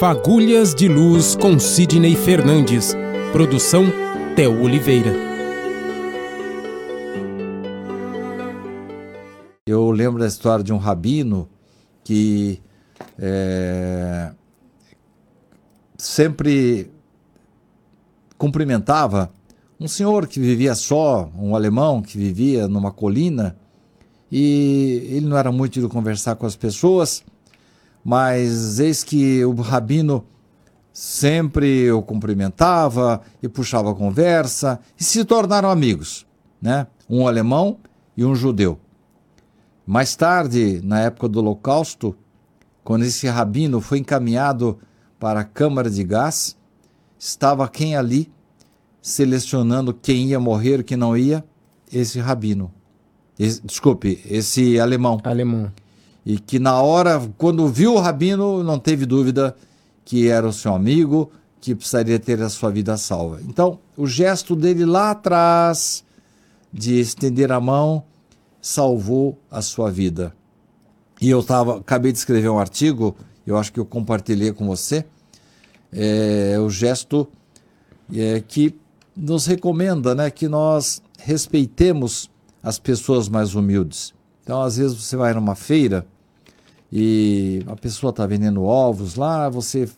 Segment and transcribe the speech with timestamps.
[0.00, 2.94] Fagulhas de Luz com Sidney Fernandes.
[3.32, 3.84] Produção
[4.34, 5.12] Theo Oliveira.
[9.66, 11.46] Eu lembro da história de um rabino
[12.02, 12.62] que
[13.18, 14.32] é,
[15.98, 16.90] sempre
[18.38, 19.30] cumprimentava
[19.78, 23.54] um senhor que vivia só, um alemão que vivia numa colina,
[24.32, 27.22] e ele não era muito de conversar com as pessoas,
[28.04, 30.24] mas eis que o rabino
[30.92, 36.26] sempre o cumprimentava e puxava a conversa e se tornaram amigos,
[36.60, 36.86] né?
[37.08, 37.78] Um alemão
[38.16, 38.78] e um judeu.
[39.86, 42.14] Mais tarde, na época do Holocausto,
[42.84, 44.78] quando esse rabino foi encaminhado
[45.18, 46.56] para a câmara de gás,
[47.18, 48.30] estava quem ali
[49.02, 51.44] selecionando quem ia morrer quem não ia?
[51.92, 52.70] Esse rabino.
[53.38, 55.20] Esse, desculpe, esse alemão.
[55.24, 55.72] Alemão.
[56.24, 59.56] E que na hora, quando viu o rabino, não teve dúvida
[60.04, 63.40] que era o seu amigo, que precisaria ter a sua vida salva.
[63.46, 66.04] Então, o gesto dele lá atrás,
[66.72, 68.04] de estender a mão,
[68.60, 70.34] salvou a sua vida.
[71.20, 75.04] E eu tava, acabei de escrever um artigo, eu acho que eu compartilhei com você,
[75.92, 77.28] é, o gesto
[78.14, 78.74] é, que
[79.16, 82.30] nos recomenda né, que nós respeitemos
[82.62, 84.14] as pessoas mais humildes.
[84.50, 86.04] Então, às vezes, você vai numa feira
[86.92, 89.88] e a pessoa está vendendo ovos lá, você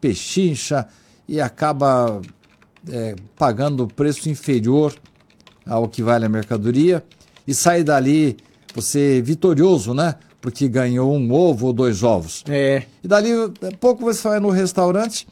[0.00, 0.86] pechincha
[1.26, 2.22] e acaba
[2.88, 4.94] é, pagando preço inferior
[5.66, 7.02] ao que vale a mercadoria
[7.48, 8.36] e sai dali
[8.76, 10.14] você vitorioso, né?
[10.40, 12.44] Porque ganhou um ovo ou dois ovos.
[12.48, 12.84] É.
[13.02, 13.30] E dali,
[13.80, 15.26] pouco você vai no restaurante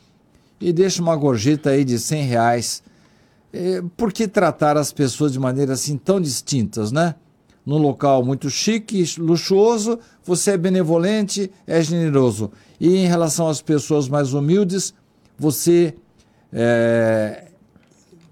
[0.61, 2.83] e deixa uma gorjeta aí de 100 reais.
[3.52, 7.14] É, por que tratar as pessoas de maneira assim tão distintas, né?
[7.65, 12.51] Num local muito chique, luxuoso, você é benevolente, é generoso.
[12.79, 14.93] E em relação às pessoas mais humildes,
[15.39, 15.95] você
[16.53, 17.47] é,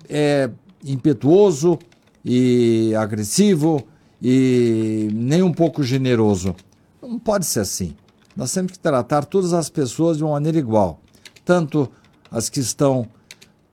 [0.08, 0.50] é
[0.84, 1.78] impetuoso
[2.24, 3.82] e agressivo
[4.20, 6.54] e nem um pouco generoso.
[7.00, 7.96] Não pode ser assim.
[8.36, 11.00] Nós temos que tratar todas as pessoas de uma maneira igual,
[11.44, 11.90] tanto
[12.30, 13.06] as que estão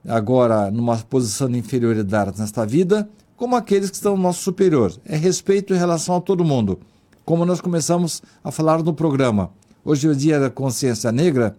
[0.06, 3.08] agora numa posição de inferioridade nesta vida,
[3.40, 4.92] como aqueles que estão no nosso superior.
[5.02, 6.78] É respeito em relação a todo mundo.
[7.24, 9.50] Como nós começamos a falar no programa.
[9.82, 11.56] Hoje é o dia da consciência negra.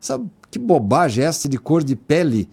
[0.00, 2.48] Sabe que bobagem é essa de cor de pele?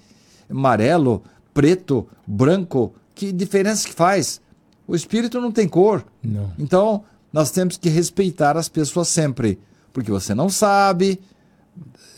[0.50, 1.22] Amarelo,
[1.54, 2.92] preto, branco.
[3.14, 4.42] Que diferença que faz?
[4.88, 6.04] O espírito não tem cor.
[6.24, 6.52] Não.
[6.58, 9.60] Então, nós temos que respeitar as pessoas sempre.
[9.94, 11.20] Porque você não sabe,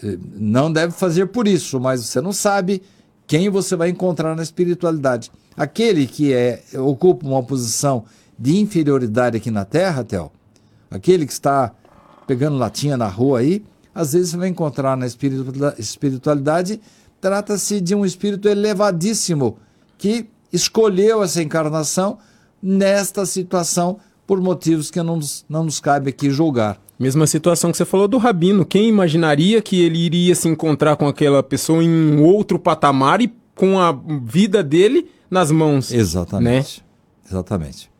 [0.01, 2.81] eh, não deve fazer por isso, mas você não sabe
[3.27, 5.31] quem você vai encontrar na espiritualidade.
[5.55, 8.05] Aquele que é, ocupa uma posição
[8.37, 10.31] de inferioridade aqui na Terra, Theo,
[10.91, 11.73] aquele que está
[12.27, 16.81] pegando latinha na rua aí, às vezes você vai encontrar na espiritualidade,
[17.21, 19.57] trata-se de um espírito elevadíssimo
[19.97, 22.17] que escolheu essa encarnação
[22.61, 26.79] nesta situação por motivos que não nos, não nos cabe aqui julgar.
[26.97, 28.65] Mesma situação que você falou do Rabino.
[28.65, 33.33] Quem imaginaria que ele iria se encontrar com aquela pessoa em um outro patamar e
[33.53, 35.91] com a vida dele nas mãos?
[35.91, 36.79] Exatamente.
[36.79, 37.29] Né?
[37.29, 37.94] Exatamente.